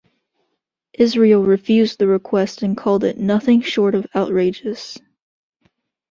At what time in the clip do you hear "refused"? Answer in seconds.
1.43-1.99